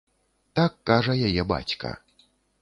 Так 0.59 0.77
кажа 0.91 1.13
яе 1.27 1.43
бацька. 1.53 1.93